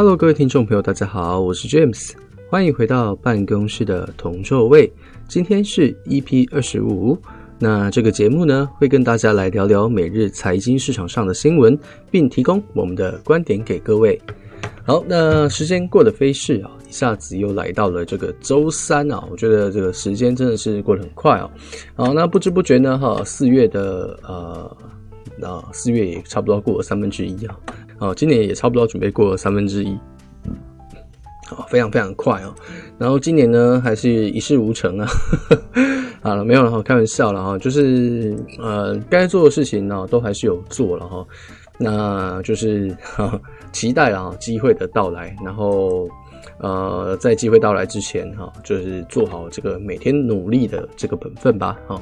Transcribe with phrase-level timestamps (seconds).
[0.00, 2.12] Hello，各位听众朋友，大家好，我是 James，
[2.48, 4.90] 欢迎回到办公室的同座位。
[5.28, 7.18] 今天是 EP 二十五，
[7.58, 11.78] 那这个节目呢，会跟大家来聊聊每日财经市场上的新闻，
[12.10, 14.18] 并提供我们的观点给各位。
[14.86, 21.50] 好，那时间过得飞逝啊，一下子又来到了这个周三啊，我觉得这个时间真的是过得很快哦。
[21.94, 24.76] 好，那不知不觉呢，哈，四月的呃，
[25.36, 27.54] 那，四月也差不多过了三分之一啊。
[28.00, 29.96] 哦，今年也差不多准备过了三分之一，
[31.46, 32.54] 好，非常非常快哦。
[32.98, 35.06] 然后今年呢，还是一事无成啊。
[36.22, 41.26] 好了，没有了哈，开玩笑了哈，就是呃，该做的事情呢，都还是有做了哈。
[41.78, 43.40] 那就是哈，
[43.72, 46.06] 期待啊机会的到来，然后
[46.58, 51.98] 呃，在机会到来之前哈，就是做好这个每天努力的这个本分吧，哈。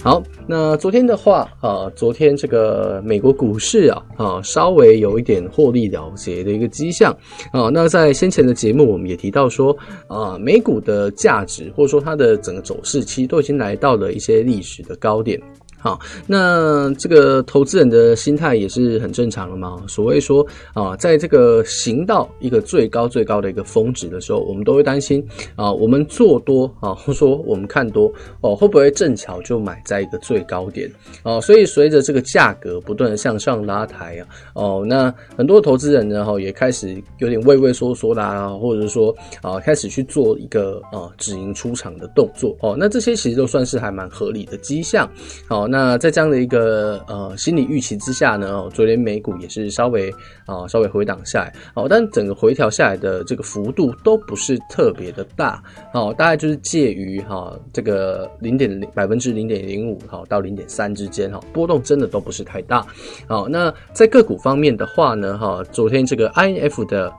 [0.00, 7.12] 好，那昨天的话啊，昨天这个美国股市啊啊，稍微有一点获利了结的一个迹象
[7.52, 7.68] 啊。
[7.68, 15.38] 那在先前的节目，我们也提到说啊，美股的价值或者说它的整个走势，其实都已经来到了一些历史的高点。
[15.88, 19.82] 好，那这个投资人的心态也是很正常的嘛。
[19.88, 31.40] 所谓说啊，在这个行到一个最高最高的一个峰值的时候，我们都会担心啊，我们做多啊，或说我们看多哦，会不会正巧就买在一个最高点哦？
[31.40, 42.76] 所以随着这个价格不断的向上拉抬啊，哦，那很多投资人呢，哈，也开始有点畏畏缩缩啦，或者说啊，开始去做一个啊止盈出场的动作哦。
[42.78, 45.10] 那这些其实都算是还蛮合理的迹象，
[45.48, 45.66] 好。
[45.70, 50.12] 那那在这样的一个呃心理预期之下呢，哦昨天美股也是稍微
[50.44, 55.62] 啊、稍微回档下来，哦，但整个回调下来的这个幅度都不是特别的大，
[55.94, 62.84] 哦，大概就是介于哈、哦、这个零点零百分之零点零五哈到零点三之间哈，波动真的都不是太大，
[63.28, 67.12] 好，那在个股方面的话呢，哈，昨天这个 INF 的。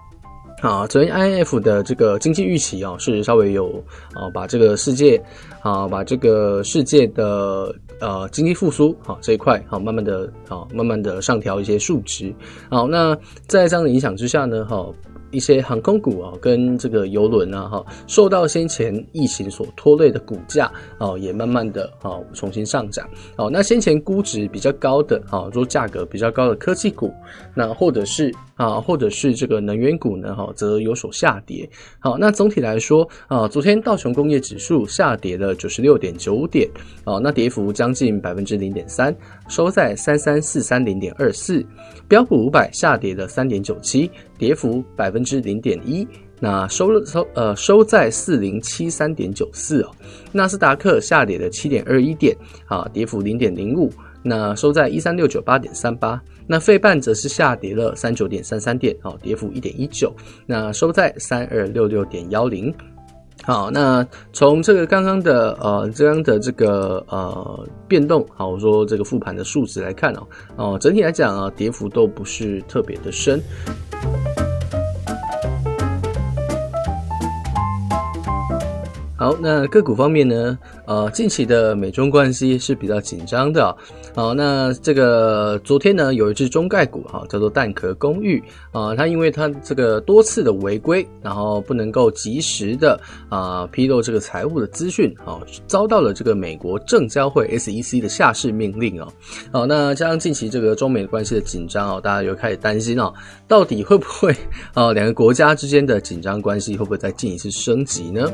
[0.61, 3.81] 啊，昨天 INF 的这个经济预期啊，是稍微有
[4.13, 5.21] 啊，把这个世界
[5.61, 12.33] 啊，把这个世界的呃经济复苏啊这一块啊，慢慢的啊，慢慢的上调一些数值。
[12.69, 13.17] 好，那
[13.47, 14.85] 在这样的影响之下呢，哈。
[15.31, 23.07] 一些航空股啊，跟这个游轮啊，哈，受到先前疫情所拖累的股价啊，也慢慢的啊重新上涨。
[23.37, 27.13] 哦，那先前估值比较高的啊，说价格比较高的科技股，
[27.53, 31.69] 那或者是啊，或者是这个能源股呢，哈，则有所下跌。
[31.99, 36.69] 好，那总体来说啊，昨天道琼工业指数下跌了九十六点九点，
[37.03, 39.15] 啊，那跌幅将近百分之零点三，
[39.47, 41.65] 收在三三四三零点二四。
[42.07, 46.07] 标普五百下跌了三点九七，跌幅百分之零点一，
[46.39, 49.91] 那收了收呃收在四零七三点九四哦。
[50.31, 52.35] 纳斯达克下跌了七点二一点，
[52.65, 53.91] 啊，跌幅零点零五，
[54.23, 56.19] 那收在一三六九八点三八。
[56.47, 60.11] 那费半则是下跌了三九点三三点，啊，跌幅一点一九，
[60.47, 62.73] 那收在三二六六点幺零。
[63.43, 73.41] 好，那从这个刚刚的呃这样的这个呃变动，好，我说这个复盘的数值来看哦，哦，整体来讲啊，跌幅都不是特别的深。
[79.19, 80.57] 好，那个股方面呢？
[80.85, 83.75] 呃，近期的美中关系是比较紧张的。
[84.15, 88.41] 好，那这个昨天呢，有一只中概股哈，叫做蛋壳公寓
[88.71, 92.97] 啊，它因为它这个多次的违规，然后不能够及时的
[93.27, 95.37] 啊披露这个财务的资讯，啊，
[95.67, 99.07] 遭到了这个美国证交会 SEC 的下市命令哦。
[99.51, 103.13] 好，那加上近期这个中美关系的紧张哦，大家又开始担心哦，
[103.49, 104.33] 到底会不会
[104.73, 108.25] 啊两个国家之间的紧张关系会不会再进一次升级呢？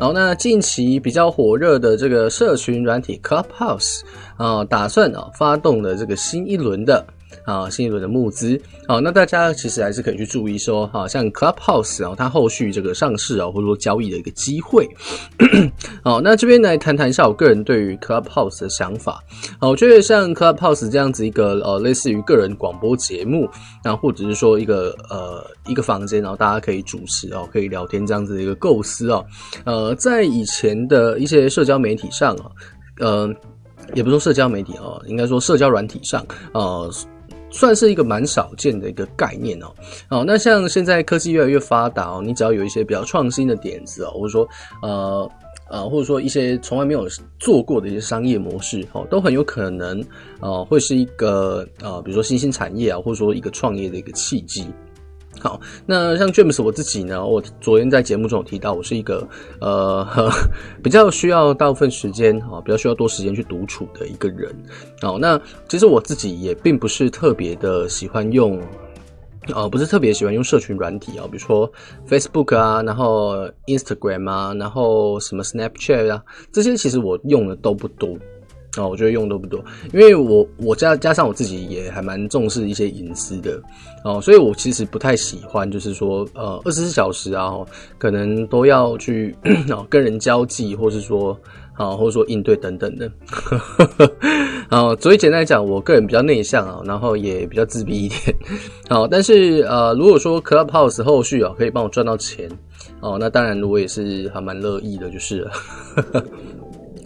[0.00, 4.02] 然后呢近期比较火热的这个社群软体 Clubhouse
[4.36, 7.04] 啊，打算啊发动了这个新一轮的。
[7.44, 14.88] 啊，新一轮的募资，好，那大家其实还是可以去注意说，哈，像 Clubhouse 啊，它后续这个上市啊，或者说交易的一个机会。
[16.02, 19.22] 好，那这边来谈谈一下我个人对于 Clubhouse 的想法。
[19.58, 23.48] 好，我觉得像 Clubhouse 这样子一个呃，类似于个人广播节目，
[23.82, 29.24] 然后或者是说一个呃一个房间，然后大家可以主持哦，可以聊天这样子的一个构思哦，
[29.64, 32.50] 呃，在以前的一些社交媒体上啊，
[33.00, 33.34] 呃，
[33.94, 36.90] 也不说社交媒体哦，应该说社交软体上，呃。
[37.50, 39.66] 算是一个蛮少见的一个概念哦。
[40.08, 44.48] 哦，那像现在科技越来越发达哦，你只要有一些比较创新的点子哦，或者说
[44.82, 45.30] 呃
[45.70, 47.06] 呃，或者说一些从来没有
[47.38, 50.02] 做过的一些商业模式哦，都很有可能
[50.40, 54.66] 呃会是一个呃，比如说新兴产业啊，或者说一个创业的一个契机。
[55.40, 59.26] 好，那像 James 我自己呢，我昨天在节目中有提到，我是一个
[59.60, 60.06] 呃
[60.82, 64.54] 比较需要大部分时间啊，比较需要多时间去独处的一个人。
[65.00, 68.60] 好，那其实我自己也并不是特别的喜欢用，
[69.54, 71.70] 呃，不是特别喜欢用社群软体啊，比如说
[72.08, 78.18] Facebook 啊，然后 Instagram 啊，然后什么 Snapchat 啊，这些其实我用的都不多。
[78.76, 83.60] 哦，我觉得用都不多，因为我我加加上我自己也还蛮重视一些隐私的
[84.04, 87.50] 哦，所以我其实不太喜欢，就是说呃二十四小时啊，
[87.96, 89.34] 可能都要去
[89.88, 91.36] 跟人交际，或是说
[91.74, 93.10] 啊，或者说应对等等的。
[94.68, 98.20] 啊， 所以简单来讲，我个人比较内向啊，然后也比较自闭一点。
[98.88, 102.48] 好， 但是呃，如果说 Clubhouse 后续啊可以帮我赚到钱
[103.00, 105.50] 哦，那当然我也是还蛮乐意的，就是了。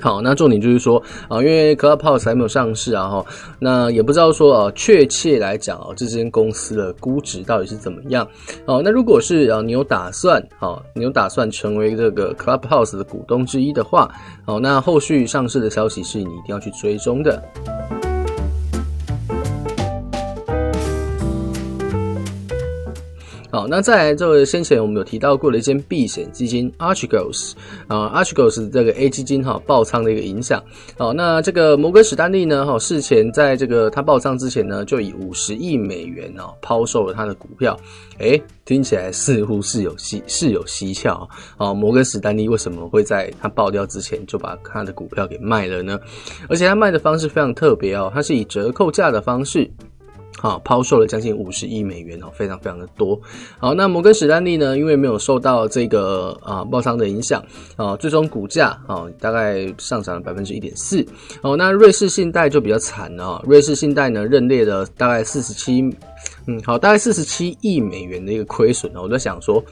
[0.03, 3.25] 好，那重点就是说啊，因为 Clubhouse 还没有上市啊，哈，
[3.61, 8.27] 那也不知道说啊，确切来讲啊，这间公司的估值到底是怎么样？
[8.67, 14.13] 哦，那如果是啊，你有打算，好，你有打算成为这个 Clubhouse 的股东之一的话，
[14.45, 17.41] 好，那后续上市的消息是你一定要去追踪的。
[23.53, 27.53] 好，那再来这个先前我们有提到过的一间避险基金 Archegos
[27.87, 30.65] 啊，Archegos 这个 A 基金哈爆仓的一个影响。
[30.97, 37.79] 好，那这个摩根史丹利呢哈事前在这个它爆仓之前呢，就以五十亿美元哦抛售了它的股票。
[38.21, 41.29] 诶，听起来似乎是有蹊是有蹊跷
[41.59, 41.75] 啊。
[41.75, 46.01] 摩根史丹利为什么会在它爆掉之前就把它的股票给卖了呢？
[46.49, 49.71] 而且它卖的方式非常特别哦，它是以折扣价的方式。
[50.39, 53.21] 好，抛售了将近五十亿美元哦，非常非常的多。
[53.59, 57.45] 好，那摩根史丹利呢，因为没有受到这个啊爆仓的影响
[57.77, 61.07] 啊，最终股价啊大概上涨了百分之一点四。
[61.43, 65.81] 哦，那瑞士信贷就比较惨了，瑞士信贷呢认列了大概四十七，
[66.47, 69.03] 嗯，好，大概四十七亿美元的一个亏损哦。
[69.03, 69.63] 我在想说，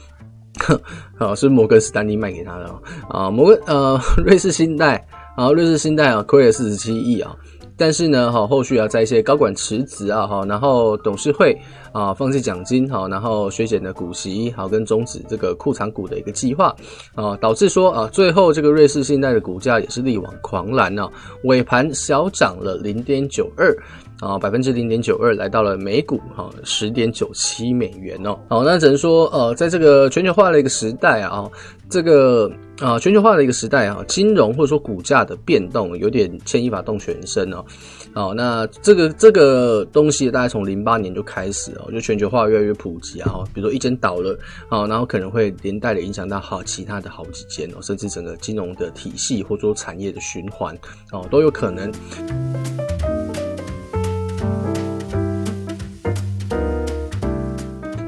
[0.59, 0.79] 哼
[1.17, 2.73] 好，是摩根史丹利卖给他的
[3.09, 5.05] 啊，摩根呃 瑞士信贷
[5.35, 7.35] 啊，瑞士信贷啊亏了四十七亿啊。
[7.81, 11.57] 但是呢，哈，后续啊，在一些高管辞职啊，哈，然后董事会
[11.91, 16.75] 啊放弃奖金，哈，然后削减的股息，好，跟终止这个库藏股的一个计划，
[17.15, 21.09] 啊，导致说啊，最后这个瑞士信贷的股价也是力挽狂澜啊，
[21.45, 23.75] 尾盘小涨了零点九二。
[24.21, 28.37] 啊，百分之零点九二，来到了每股哈十点九七美元哦。
[28.47, 31.49] 好，那只能说，呃，在这个全球化的一个时代啊，
[31.89, 37.65] 这个啊全球化的一个时代啊，金融或者说股价的变动有点牵一发动全身哦。
[38.13, 43.43] 好，那这个这个东西大概从零八年就开始哦，就全球化越来越普及啊。
[43.55, 44.37] 比如说一间倒了
[44.69, 50.77] 啊，然后可能会连带的影响到好其他的好几间哦，甚至整个金融的体系或者说产业的循环
[51.11, 51.91] 哦都有可能。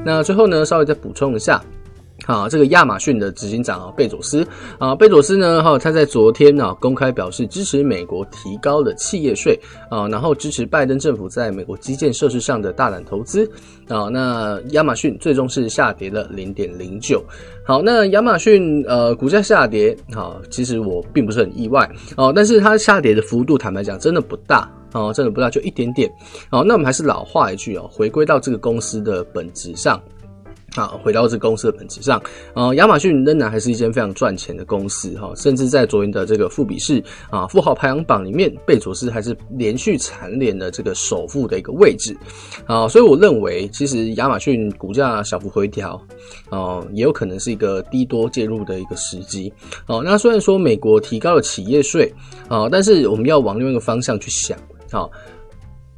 [0.04, 1.62] 那最后呢，稍微再补充一下，
[2.26, 4.46] 啊，这个亚马逊的执行长啊，贝佐斯
[4.78, 9.58] 啊，贝佐斯呢，哈，他在昨天呢公开表示支持美国提高的企业税
[9.90, 13.50] 啊，然后支持拜登政府在美国基建设施上的大胆投资
[13.88, 14.08] 啊。
[14.12, 17.22] 那亚马逊最终是下跌了零点零九。
[17.66, 24.70] 好，那亚马逊呃股价下跌，好，其实我并不是很意外哦，但是它下跌的幅度，坦白讲，真的不大。
[24.94, 26.10] 哦，真的不大，就一点点。
[26.50, 30.00] 哦，那我们还是老话一句哦，回归到这个公司的本质上。
[30.76, 32.20] 啊，回到这公司的本质上。
[32.52, 42.16] 呃，亚马逊仍然还是一间非常赚钱的公司哈，甚至在昨天的这个富比士啊富豪排行榜里面，贝佐斯还是连续蝉联了这个首富的一个位置。
[42.66, 46.00] 啊，所以我认为，其实亚马逊股价小幅回调，
[46.50, 49.52] 哦，也有可能是一个低多介入的一个时机。
[49.86, 52.12] 哦，那虽然说美国提高了企业税，
[52.48, 54.58] 啊，但是我们要往另外一个方向去想。
[54.94, 55.10] 好，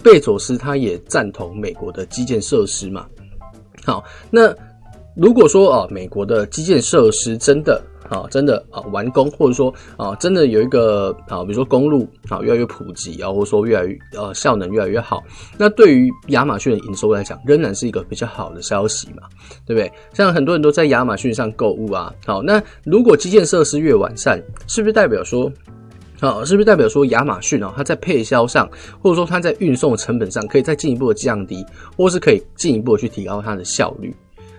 [0.02, 3.04] 贝佐斯他也赞同美国的基建设施嘛。
[3.84, 4.54] 好，那
[5.14, 15.22] 如果说啊，美国的基建设施真的啊，真的啊完工，或者说啊，真的有一个啊，比如说公路啊越来越普及啊，或者说越来越呃效能越来越好，
[15.58, 19.24] 那对于亚马逊的营收来讲，仍然是一个比较好的消息嘛，
[19.66, 19.92] 对不对？
[20.14, 22.10] 像很多人都在亚马逊上购物啊。
[22.24, 25.52] 好，那如果基建设施越完善，是不是代表说？
[26.20, 28.68] 啊，是不是代表说亚马逊啊，它在配销上，
[29.02, 31.64] 或者说它在运送成本上，可以再进一步的降低，
[31.96, 34.14] 或是可以进一步的去提高它的效率？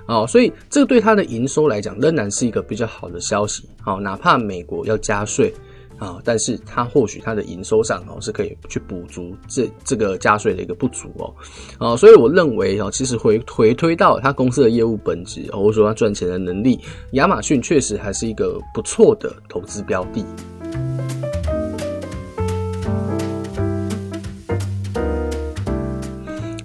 [0.05, 3.67] 啊，所以这个对它的营收来讲，仍然是一个比较好的消息。
[3.81, 5.53] 好，哪怕美国要加税
[5.97, 11.33] 啊，但是它或许它的营收上哦是可以去补足这这个加税的一个不足哦。
[11.77, 16.79] 啊，所以我认为哦，其实回回推到它公司的业务本质，或者说它赚钱的能力，
[17.13, 20.23] 亚马逊确实还是一个不错的投资标的。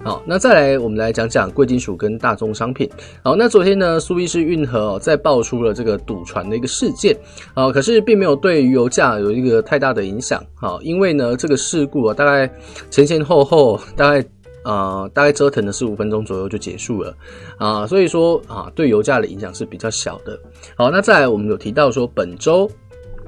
[0.03, 2.89] 好，那再来我们来讲讲贵金属跟大宗商品。
[3.23, 7.17] 好，那昨天呢，苏伊士运河哦，再爆出了这个堵船的一个事件，
[7.53, 12.51] 啊，可是并没有对油价有一个太大的影响，好，因为呢，这个事故啊，大概
[12.89, 14.25] 前前后后大概。
[14.65, 17.13] 呃，大概折腾了十五分钟左右就结束了
[17.57, 20.39] 啊，所以说啊，对油价的影响是比较小的。
[20.77, 22.71] 好，那再来我们有提到说，本周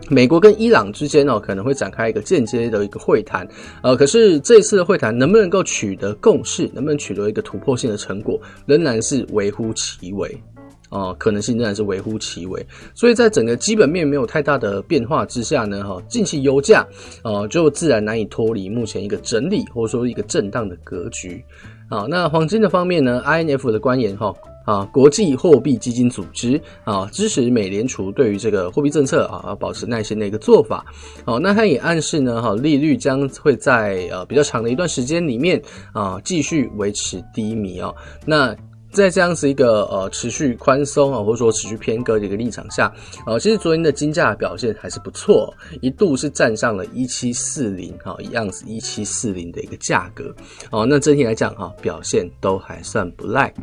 [0.10, 3.48] 美国跟伊朗之间呢，可能会展开一个间接的一个会谈，
[3.82, 10.38] 呃，可是这一次的会谈能不能够取得共识，能不能取得一个突破性的成果，仍然是微乎其微。
[10.90, 16.86] 哦，可能性仍然是微乎其微，所以在整个基本面没有太大的变化之下呢，哈，近期油价，
[17.24, 21.44] 呃，就自然难以脱离目前一个整理或者说一个震荡的格局。
[21.90, 24.34] 啊，那黄金的方面呢，INF 的官员哈，
[24.66, 30.84] 啊，国际货币基金组织啊，支持美联储对于这个货币政策啊，保持耐心的一个做法。
[31.24, 35.62] 好，那它也暗示呢，哈，利率将会在呃比较长的一段时间里面
[35.94, 37.96] 啊，继续维持低迷哦。
[38.26, 38.56] 那
[38.92, 42.92] 在这样子一个呃持续宽松啊，或者说持续偏鸽的一个立场下，
[43.26, 50.34] 呃，其实昨天的金价表现还是不错，一度是站上了一七四零哈，一样是一七四零的一个价格
[50.72, 50.86] 哦。
[50.90, 53.54] 那整体来讲哈，表现都还算不赖。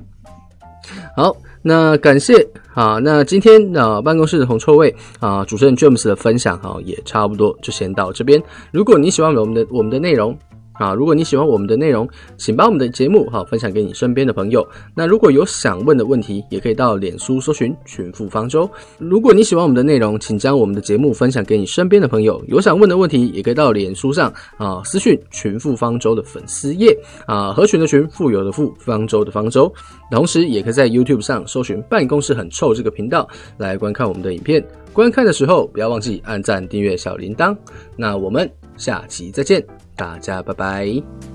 [1.17, 8.43] 好，那感谢啊，那今天啊办公室的红臭味啊，主持人 James 的分享哈，也差不多就先到这边。
[8.71, 10.37] 如果你喜欢我们的我们的内容，
[10.75, 14.67] 啊，如果你喜欢我们的内容，请把我们的节目哈分享给你身边的朋友。
[14.95, 18.69] 那如果有想问的问题，也可以到脸书搜寻“群富方舟”。
[18.99, 22.43] 如果你喜欢我们的内容，请将我们的节目分享给你身边的朋友。
[22.49, 29.73] 有想问的问题，也可以到脸书上啊私讯“群富方舟”的粉丝页啊，合群的群，富有的富，方舟的方舟。
[30.11, 34.65] 同时，也可以在 YouTube 上搜寻“办公室很臭”这个频道来观看我们的影片。
[34.93, 37.57] 观看的时候，不要忘记按赞、订阅、小铃铛。
[37.97, 39.65] 那我们下期再见。
[40.03, 41.32] 大家拜拜。